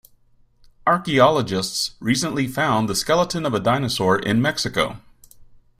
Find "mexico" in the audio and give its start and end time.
4.41-4.97